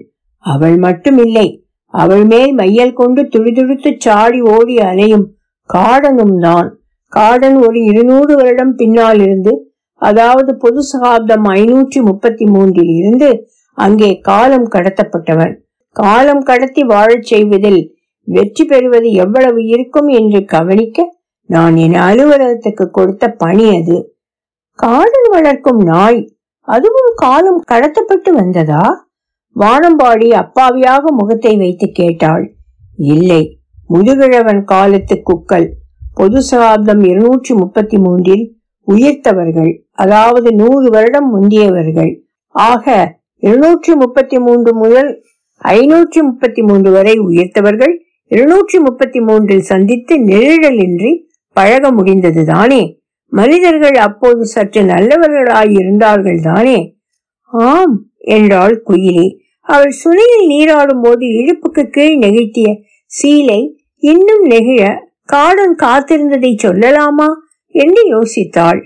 அவள் 0.45 0.77
மட்டுமில்லை 0.77 1.47
அவள் 1.93 2.23
மேல் 2.25 2.53
மையல் 2.53 2.93
கொண்டு 2.93 3.21
துடிதுடித்து 3.25 3.91
சாடி 3.97 4.39
ஓடி 4.49 4.75
அலையும் 4.83 5.25
காடனும் 5.69 6.37
தான் 6.39 6.69
காடன் 7.13 7.57
ஒரு 7.57 7.79
இருநூறு 7.89 8.33
வருடம் 8.35 8.73
பின்னால் 8.73 9.19
இருந்து 9.21 9.53
அதாவது 10.01 10.51
பொது 10.57 10.81
சகாப்தம் 10.83 11.45
ஐநூற்றி 11.53 11.99
முப்பத்தி 12.01 12.45
மூன்றில் 12.45 12.93
இருந்து 12.95 13.29
அங்கே 13.77 14.09
காலம் 14.21 14.67
கடத்தப்பட்டவன் 14.67 15.53
காலம் 15.95 16.43
கடத்தி 16.43 16.83
வாழச் 16.83 17.29
செய்வதில் 17.29 17.81
வெற்றி 18.27 18.63
பெறுவது 18.65 19.11
எவ்வளவு 19.11 19.61
இருக்கும் 19.65 20.07
என்று 20.07 20.39
கவனிக்க 20.45 21.07
நான் 21.49 21.75
என் 21.75 21.97
அலுவலகத்துக்கு 22.07 22.85
கொடுத்த 22.89 23.29
பணி 23.29 23.65
அது. 23.77 23.97
காடல் 24.79 25.29
வளர்க்கும் 25.31 25.81
நாய் 25.83 26.21
அதுவும் 26.67 27.13
காலம் 27.15 27.59
கடத்தப்பட்டு 27.71 28.31
வந்ததா? 28.31 28.83
வானம்பாடி 29.55 30.27
அப்பாவியாக 30.33 31.11
முகத்தை 31.11 31.53
வைத்து 31.57 31.87
கேட்டாள். 31.91 32.45
இல்லை 33.13 33.41
முதுகிழவன் 33.89 34.61
காலத்து 34.63 35.15
குக்கல். 35.23 35.67
பொது 36.15 36.39
சகாப்தம் 36.41 37.03
இருநூற்றி 37.03 37.53
முப்பத்தி 37.53 37.97
மூன்றில் 37.97 38.45
உயிர்த்தவர்கள் 38.87 39.71
அதாவது 39.91 40.49
நூறு 40.51 40.87
வருடம் 40.89 41.29
முந்தியவர்கள். 41.35 42.11
ஆக 42.55 42.85
இருநூற்றி 43.43 43.95
முப்பத்தி 43.95 44.37
மூன்று 44.39 44.71
முதல் 44.73 45.11
ஐநூற்றி 45.61 46.19
முப்பத்தி 46.21 46.61
மூன்று 46.61 46.89
வரை 46.91 47.13
உயர்த்தவர்கள் 47.19 47.93
இருநூற்றி 48.33 48.77
முப்பத்தி 48.79 49.19
மூன்றில் 49.19 49.69
சந்தித்து 49.71 50.15
நெருடலின்றி 50.17 51.11
பழக 51.55 51.91
முடிந்தது 51.91 52.45
தானே 52.45 53.01
மனிதர்கள் 53.31 53.97
அப்போது 54.07 54.45
சற்று 54.45 54.81
நல்லவர்களாயிருந்தார்கள் 54.83 56.41
தானே? 56.41 56.79
ஆம் 57.45 57.95
என்றாள் 58.17 58.75
குயிலி. 58.87 59.27
அவள் 59.67 59.93
சுனையில் 60.03 60.45
நீராடும் 60.45 61.01
போது 61.01 61.25
இடுப்புக்கு 61.39 61.83
கீழ் 61.89 62.17
நெகிழ்த்திய 62.17 62.69
சீலை 63.11 63.61
இன்னும் 64.03 64.43
நெகிழ 64.45 64.81
காடன் 65.25 65.75
காத்திருந்ததை 65.83 66.51
சொல்லலாமா 66.63 67.29
என்று 67.75 68.01
யோசித்தாள். 68.13 68.79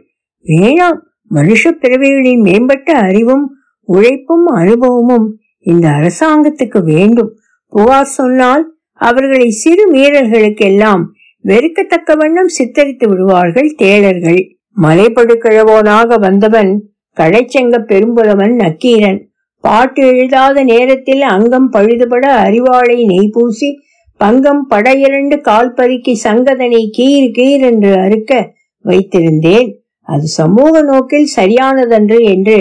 வேணாம் 0.45 0.99
மனுஷ 1.31 1.71
பிறவிகளின் 1.71 2.41
மேம்பட்ட 2.41 2.89
அறிவும் 2.99 3.45
உழைப்பும் 3.89 4.45
அனுபவமும் 4.45 5.27
இந்த 5.65 5.85
அரசாங்கத்துக்கு 5.89 6.79
வேண்டும். 6.83 7.31
புகார் 7.73 8.13
சொன்னால் 8.17 8.63
அவர்களை 8.99 9.49
சிறு 9.61 9.83
வீரர்களுக்கெல்லாம் 9.91 11.03
வெறுக்கத்தக்க 11.45 12.11
வண்ணம் 12.15 12.51
சித்தரித்து 12.57 13.05
விடுவார்கள் 13.09 13.69
தேளர்கள் 13.77 14.41
மலைப்படுக்கிழவோனாக 14.77 16.19
வந்தவன் 16.19 16.71
கடைச்சங்க 17.17 17.75
பெரும்புலவன் 17.91 18.55
நக்கீரன். 18.55 19.19
பாட்டு 19.63 20.01
எழுதாத 20.07 20.63
நேரத்தில் 20.63 21.23
அங்கம் 21.35 21.69
பழுதுபட 21.71 22.25
அறிவாளை 22.43 22.97
நெய் 23.05 23.31
பூசி 23.31 23.69
பங்கம் 24.19 24.61
படையிரண்டு 24.69 25.37
கால் 25.41 25.73
பருக்கி 25.73 26.13
சங்கதனை 26.23 26.83
கீர் 26.97 27.31
கீர் 27.31 27.63
என்று 27.69 27.91
அறுக்க 27.97 28.31
வைத்திருந்தேன். 28.85 29.69
அது 30.07 30.27
சமூக 30.39 30.81
நோக்கில் 30.81 31.29
சரியானதன்று 31.35 32.19
என்று 32.23 32.57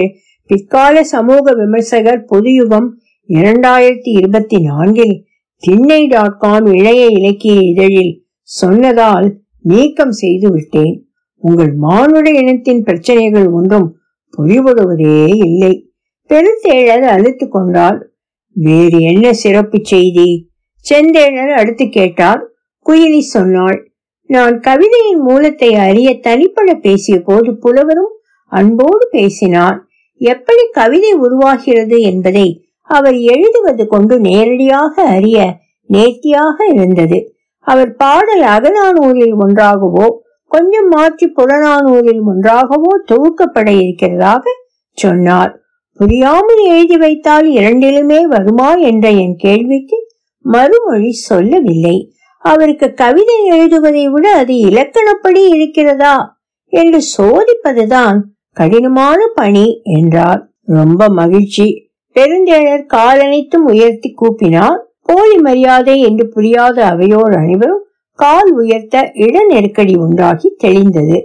பிற்கால 0.50 1.04
சமூக 1.04 1.52
விமர்சகர் 1.52 2.22
பொதுயுகம் 2.24 2.88
இரண்டாயிரத்தி 3.28 4.10
இருபத்தி 4.18 4.58
நான்கில் 4.60 5.14
திண்ணை 5.58 6.06
டாட் 6.06 6.38
காம் 6.38 6.66
இளைய 6.66 7.06
இலக்கிய 7.06 7.60
இதழில் 7.60 8.24
சொன்னதால் 8.40 9.36
நீக்கம் 9.62 10.10
செய்து 10.10 10.50
விட்டேன். 10.50 11.06
உங்கள் 11.36 11.74
மானுட 11.74 12.30
இனத்தின் 12.30 12.82
பிரச்சனைகள் 12.82 13.48
ஒன்றும் 13.48 13.96
பொறிபடுவதே 14.38 15.26
இல்லை. 15.44 15.94
பெருந்தேழர் 16.26 17.02
அழுத்து 17.02 17.48
கொண்டால் 17.48 18.12
வேறு 18.52 18.98
என்ன 19.00 19.32
சிறப்பு 19.32 19.78
செய்தி? 19.82 20.50
செந்தேழர் 20.76 21.52
அடுத்து 21.52 21.88
கேட்டார். 21.88 22.42
குயிலி 22.86 23.18
சொன்னாள் 23.18 23.90
நான் 24.26 24.60
கவிதையின் 24.60 25.22
மூலத்தை 25.22 25.74
அறிய 25.74 26.18
தனிப்பட 26.18 26.74
பேசிய 26.74 27.20
போது 27.20 27.58
புலவரும் 27.58 28.14
அன்போடு 28.52 29.08
பேசினார். 29.10 29.78
எப்படி 30.20 30.64
கவிதை 30.72 31.12
உருவாகிறது 31.12 32.00
என்பதை 32.00 32.65
அவர் 32.88 33.18
எழுதுவது 33.18 33.86
கொண்டு 33.86 34.20
நேரடியாக 34.20 35.02
அறிய 35.02 35.58
நேர்த்தியாக 35.82 36.66
இருந்தது. 36.66 37.36
அவர் 37.60 37.96
பாடல் 37.96 38.40
அகநானூரில் 38.40 39.34
ஒன்றாகவோ 39.38 40.08
கொஞ்சம் 40.48 40.88
மாற்றி 40.88 41.32
புறநானூரில் 41.36 42.20
ஒன்றாகவோ 42.20 43.02
தொகுக்கப்பட 43.12 43.70
இருக்கிறதாக 43.70 44.42
சொன்னார். 44.90 45.60
புரியாமல் 45.92 46.64
எழுதி 46.64 46.96
வைத்தால் 46.96 47.46
இரண்டிலுமே 47.46 48.22
வருமா? 48.22 48.74
என்ற 48.74 49.10
என் 49.10 49.36
கேள்விக்கு 49.36 50.08
மறுமொழி 50.40 51.10
சொல்லவில்லை. 51.10 52.12
அவருக்கு 52.38 52.94
கவிதை 52.94 53.50
எழுதுவதை 53.50 54.10
விட 54.10 54.30
அது 54.30 54.54
இலக்கணப்படி 54.54 55.48
இருக்கிறதா? 55.48 56.38
என்று 56.68 57.00
சோதிப்பதுதான் 57.18 58.18
கடினமான 58.52 59.26
பணி 59.34 59.80
என்றார். 59.82 60.50
ரொம்ப 60.64 61.08
மகிழ்ச்சி. 61.08 61.85
பெருந்தேழர் 62.16 62.84
காலனைத்தும் 62.86 63.64
உயர்த்தி 63.64 64.14
கூப்பினார். 64.20 64.78
போலி 65.02 65.36
மரியாதை 65.38 66.00
என்று 66.00 66.28
புரியாத 66.28 66.84
அவையோர் 66.84 67.34
அனைவரும் 67.36 67.82
கால் 68.12 68.52
உயர்த்த 68.52 69.12
இட 69.14 69.44
நெருக்கடி 69.44 69.94
உண்டாகி 69.96 70.56
தெளிந்தது. 70.64 71.18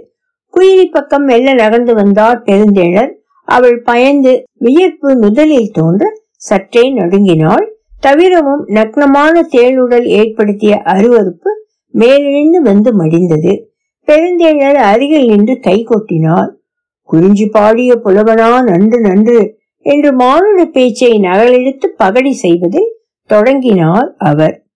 குயிலி 0.54 0.84
பக்கம் 0.90 1.24
மெல்ல 1.24 1.54
நகர்ந்து 1.54 1.94
வந்தார் 1.94 2.42
பெருந்தேழர். 2.42 3.12
அவள் 3.44 3.82
பயந்து 3.82 4.32
வியர்ப்பு 4.58 5.16
நுதலில் 5.16 5.70
தோன்ற 5.70 6.10
சற்றே 6.36 6.94
நடுங்கினாள். 6.94 7.64
தவிரவும் 8.00 8.62
நக்னமான 8.68 9.34
தேளுடல் 9.52 10.06
ஏற்படுத்திய 10.20 10.82
அருவறுப்பு 10.84 11.50
மேலெழுந்து 11.94 12.60
வந்து 12.62 13.04
மடிந்தது. 13.04 13.52
பெருந்தேழர் 14.08 14.76
அருகில் 14.76 15.26
நின்று 15.26 15.58
கை 15.60 15.78
கொட்டினார் 15.84 16.50
குறிஞ்சி 17.08 17.46
பாடிய 17.46 17.92
புலவனா 18.04 18.62
நன்று 18.62 19.00
நன்று. 19.00 19.40
என்று 19.82 20.12
மானுட 20.12 20.64
பேச்சை 20.64 21.18
நகலெடுத்து 21.18 21.86
பகடி 21.96 22.32
செய்வதில் 22.32 22.98
தொடங்கினார் 23.26 24.14
அவர். 24.18 24.66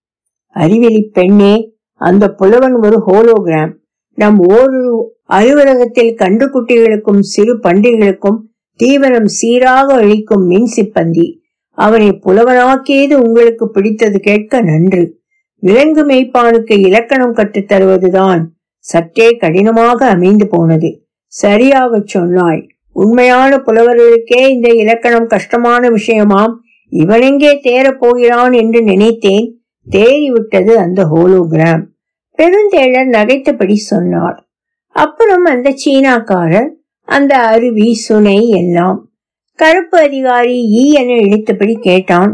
அறிவெளி 0.49 1.11
பெண்ணே 1.13 1.75
அந்த 1.95 2.29
புலவன் 2.29 2.75
ஒரு 2.75 3.03
ஹோலோகிராம் 3.07 3.73
நம் 4.15 4.49
ஓரொரு 4.49 5.03
அலுவலகத்தில் 5.23 6.15
கன்றுக்குட்டிகளுக்கும் 6.15 7.19
சிறு 7.19 7.59
பண்டிகளுக்கும் 7.59 8.39
தீவனம் 8.83 9.25
சீராக 9.25 9.95
அழிக்கும் 9.95 10.47
மின் 10.47 10.71
சிப்பந்தி. 10.77 11.39
அவனை 11.71 12.09
புலவனாக்கியது 12.09 13.15
உங்களுக்கு 13.15 13.71
பிடித்தது 13.71 14.21
கேட்க 14.21 14.61
நன்று. 14.61 15.21
விலங்கு 15.59 16.07
மெய்ப்பானுக்கு 16.07 16.79
இலக்கணம் 16.79 17.33
கற்றுத் 17.33 17.73
தருவதுதான் 17.73 18.43
சற்றே 18.79 19.31
கடினமாக 19.31 20.09
அமைந்து 20.09 20.47
போனது. 20.47 21.07
சரியாக 21.27 22.03
சொன்னாய் 22.05 22.76
உண்மையான 22.97 23.57
புலவர்களுக்கே 23.57 24.49
இந்த 24.49 24.69
இலக்கணம் 24.73 25.27
கஷ்டமான 25.27 25.89
விஷயமாம். 25.89 26.55
இவனெங்கே 26.91 27.53
தேரப் 27.63 27.99
போகிறான் 27.99 28.53
என்று 28.53 28.83
நினைத்தேன். 28.83 29.47
தேறிவிட்டது 29.91 30.71
அந்த 30.71 31.05
ஹோலோகிராம். 31.15 31.83
பெருந்தேழர் 32.31 33.07
நகைத்தபடி 33.07 33.75
சொன்னார். 33.75 34.49
அப்புறம் 34.89 35.45
அந்த 35.45 35.75
சீனாக்காரர் 35.85 36.69
அந்த 37.03 37.39
அருவி 37.39 37.95
சுனை 37.95 38.49
எல்லாம். 38.49 39.11
கருப்பு 39.55 39.99
அதிகாரி 39.99 40.57
ஈ 40.69 40.93
என 40.93 41.13
இழுத்தபடி 41.13 41.75
கேட்டான். 41.81 42.33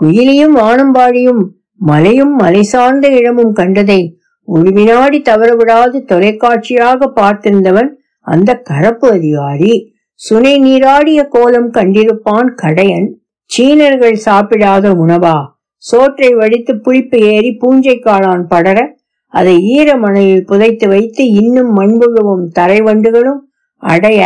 குயிலியும் 0.00 0.56
வானம்பாடியும் 0.56 1.42
மலையும் 1.74 2.34
மலை 2.36 2.62
சார்ந்த 2.62 3.08
இடமும் 3.08 3.52
கண்டதை 3.52 4.18
ஒரு 4.44 4.70
வினாடி 4.72 5.22
தவறவிடாது 5.28 5.98
தொலைக்காட்சியாக 6.12 7.10
பார்த்திருந்தவன் 7.16 7.90
அந்த 8.20 8.62
கரப்பு 8.70 9.06
அதிகாரி. 9.18 9.91
சுனை 10.22 10.52
நீராடிய 10.58 11.28
கோலம் 11.28 11.70
கண்டிருப்பான் 11.72 12.50
கடையன். 12.62 13.06
சீனர்கள் 13.44 14.18
சாப்பிடாத 14.24 14.90
உணவா? 15.04 15.36
சோற்றை 15.76 16.34
வடித்து 16.34 16.80
புளிப்பு 16.80 17.18
ஏறி 17.18 17.50
பூஞ்சை 17.52 18.00
காளான் 18.04 18.44
படர. 18.48 18.78
அதை 19.28 19.54
ஈர 19.62 19.96
மணலில் 19.96 20.44
புதைத்து 20.44 20.88
வைத்து 20.88 21.30
இன்னும் 21.30 21.72
மண்புழுவும் 21.78 22.44
தரைவண்டுகளும் 22.58 23.40
அடைய 23.76 24.20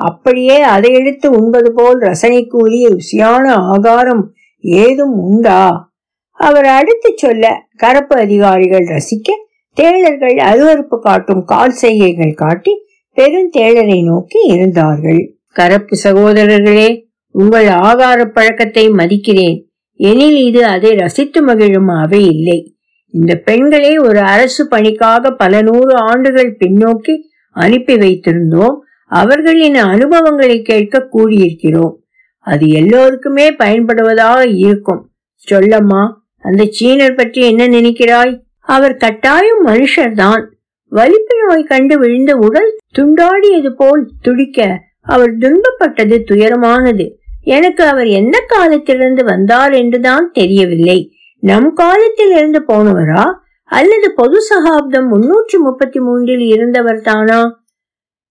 அப்படியே 0.00 0.60
அதை 0.60 0.90
எடுத்து 0.92 1.30
உண்பது 1.30 1.72
போல் 1.72 1.98
ரசனைக்குரிய 2.00 2.90
ருசியான 2.96 3.44
ஆகாரம் 3.74 4.24
ஏதும் 4.60 5.16
உண்டா? 5.28 5.90
அவர் 6.32 6.64
அடுத்து 6.64 7.12
சொல்ல 7.16 7.44
கரப்பு 7.76 8.16
அதிகாரிகள் 8.16 8.86
ரசிக்க 8.94 9.28
தேழர்கள் 9.76 10.36
அருவறுப்பு 10.50 10.98
காட்டும் 10.98 11.44
கால் 11.44 11.70
செய்கைகள் 11.70 12.34
காட்டி 12.34 12.74
பெருந்தேளரை 13.16 14.04
நோக்கி 14.04 14.40
இருந்தார்கள். 14.46 15.22
கரப்பு 15.58 15.94
சகோதரர்களே 16.04 17.04
உங்கள் 17.30 17.66
ஆகார 17.66 18.24
பழக்கத்தை 18.24 18.88
மதிக்கிறேன். 18.88 19.64
எனில் 20.00 20.36
இது 20.36 20.64
அதை 20.64 20.94
ரசித்து 20.94 21.42
மகிழும் 21.42 21.88
அவை 21.88 22.26
இல்லை. 22.26 22.76
இந்த 23.10 23.36
பெண்களை 23.36 23.96
ஒரு 23.98 24.20
அரசு 24.20 24.68
பணிக்காக 24.68 25.30
பல 25.30 25.60
நூறு 25.60 25.94
ஆண்டுகள் 25.96 26.56
பின்னோக்கி 26.60 27.14
அனுப்பி 27.50 27.94
வைத்திருந்தோம். 27.94 28.76
அவர்களின் 29.04 29.74
அனுபவங்களை 29.74 30.62
கேட்க 30.62 31.08
கூடியிருக்கிறோம். 31.12 31.94
அது 32.38 32.68
எல்லோருக்குமே 32.68 33.50
பயன்படுவதாக 33.50 34.56
இருக்கும். 34.56 35.10
சொல்லம்மா 35.32 36.02
அந்த 36.44 36.68
சீனர் 36.80 37.16
பற்றி 37.16 37.40
என்ன 37.40 37.68
நினைக்கிறாய்? 37.68 38.34
அவர் 38.58 38.96
கட்டாயம் 38.96 39.66
மனுஷர்தான். 39.66 40.44
வலிப்பு 40.92 41.36
நோய் 41.46 41.64
கண்டு 41.64 41.98
விழுந்த 41.98 42.36
உடல் 42.36 42.70
துண்டாடியது 42.98 43.70
போல் 43.76 44.10
துடிக்க 44.22 44.86
அவர் 45.08 45.34
துன்பப்பட்டது 45.36 46.16
துயரமானது. 46.30 47.06
எனக்கு 47.56 47.82
அவர் 47.84 48.08
எந்த 48.20 48.36
காலத்திலிருந்து 48.46 49.24
வந்தார் 49.24 49.72
என்றுதான் 49.72 50.26
தெரியவில்லை. 50.32 50.98
நம் 51.42 51.68
காலத்தில் 51.72 52.32
இருந்து 52.36 52.60
போனவரா? 52.68 53.24
அல்லது 53.68 54.08
பொது 54.14 54.38
சகாப்தம் 54.40 55.08
முன்னூற்றி 55.12 55.58
முப்பத்தி 55.58 56.00
மூன்றில் 56.00 56.44
இருந்தவர் 56.48 57.00
தானா? 57.00 57.40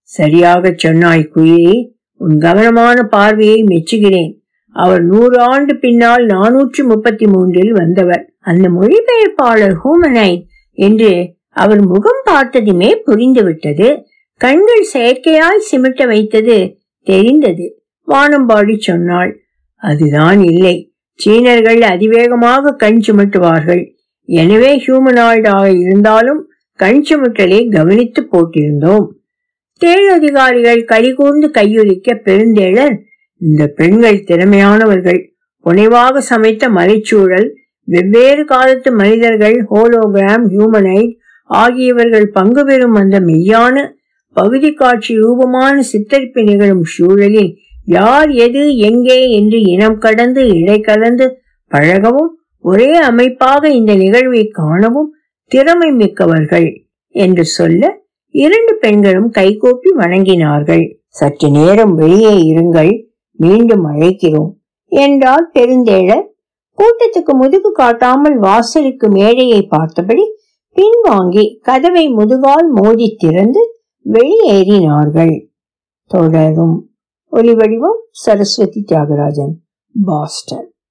சரியாக 0.08 0.72
சொன்னாய் 0.76 1.30
குயிலி 1.34 1.78
உன் 2.20 2.38
கவனமான 2.38 3.02
பார்வையை 3.02 3.58
மெச்சுகிறேன். 3.62 4.30
அவர் 4.76 5.02
நூறு 5.02 5.38
ஆண்டு 5.40 5.74
பின்னால் 5.76 6.24
நானூற்றி 6.26 6.82
முப்பத்தி 6.82 7.26
மூன்றில் 7.26 7.72
வந்தவர். 7.72 8.24
அந்த 8.50 8.66
மொழிபெயர்ப்பாளர் 8.68 9.76
ஹூமனைட் 9.84 10.42
என்று 10.78 11.12
அவர் 11.56 11.82
முகம் 11.86 12.22
பார்த்ததுமே 12.24 12.90
புரிந்துவிட்டது. 13.06 13.88
கண்கள் 14.40 14.84
செயற்கையாய் 14.92 15.66
சிமிட்ட 15.70 16.06
வைத்தது 16.06 16.56
தெரிந்தது. 17.06 17.66
வானம்பாடி 18.08 18.76
சொன்னாள் 18.78 19.32
அதுதான் 19.82 20.40
இல்லை. 20.42 20.76
சீனர்கள் 21.20 21.80
அதிவேகமாக 21.82 22.74
கண் 22.76 23.00
சுமட்டுவார்கள். 23.06 23.82
எனவே 24.28 24.70
ஹியூமனாய்டாக 24.84 25.64
இருந்தாலும் 25.82 26.40
கண் 26.78 27.02
சுமட்டலை 27.08 27.60
கவனித்து 27.68 28.20
போட்டிருந்தோம். 28.32 29.06
தேள் 29.80 30.08
அதிகாரிகள் 30.08 30.82
கலிகூர்ந்து 30.84 31.48
கையொலிக்க 31.50 32.14
பெருந்தேழர் 32.26 32.96
இந்த 33.40 33.62
பெண்கள் 33.78 34.24
திறமையானவர்கள். 34.24 35.20
புனைவாக 35.66 36.18
சமைத்த 36.30 36.64
மலைச்சூழல் 36.68 37.48
வெவ்வேறு 37.88 38.42
காலத்து 38.44 38.90
மனிதர்கள் 38.92 39.56
ஹோலோகிராம் 39.70 40.44
ஹியூமனைட் 40.54 41.12
ஆகியவர்கள் 41.50 42.26
பங்கு 42.30 42.62
பெறும் 42.64 42.94
அந்த 42.94 43.16
மெய்யான 43.20 43.76
பகுதி 44.38 44.70
காட்சி 44.72 45.12
ரூபமான 45.16 45.76
சித்தரிப்பு 45.90 46.40
நிகழும் 46.42 46.84
சூழலில் 46.94 47.52
யார் 47.88 48.30
எது 48.46 48.62
எங்கே 48.88 49.20
என்று 49.30 49.58
இனம் 49.72 49.98
கடந்து 49.98 50.42
இடை 50.58 50.78
கலந்து 50.80 51.26
பழகவும் 51.70 52.32
ஒரே 52.64 52.90
அமைப்பாக 53.10 53.62
இந்த 53.70 53.92
நிகழ்வை 53.94 54.42
காணவும் 54.58 55.10
திறமை 55.52 55.90
மிக்கவர்கள் 55.92 56.68
என்று 57.14 57.44
சொல்ல 57.56 57.82
இரண்டு 58.34 58.72
பெண்களும் 58.74 59.28
கைகோப்பி 59.30 59.90
வணங்கினார்கள். 60.00 60.84
சற்று 61.18 61.48
நேரம் 61.50 61.94
வெளியே 61.94 62.34
இருங்கள் 62.50 62.92
மீண்டும் 63.38 63.84
அழைக்கிறோம் 63.84 64.50
என்றால் 64.92 65.46
பெருந்தேழர். 65.52 66.24
கூட்டத்துக்கு 66.78 67.32
முதுகு 67.34 67.70
காட்டாமல் 67.72 68.36
வாசலுக்கு 68.38 69.06
மேடையை 69.08 69.60
பார்த்தபடி 69.66 70.24
பின்வாங்கி 70.76 71.44
கதவை 71.62 72.04
முதுகால் 72.08 72.68
மோதி 72.76 73.08
திறந்து 73.18 73.62
வெளியேறினார்கள். 74.12 75.46
தொடரும். 76.06 76.90
ஒலிவடிவம் 77.32 78.00
சரஸ்வதி 78.10 78.84
தியாகராஜன் 78.88 79.54
பாஸ்டன். 80.04 80.72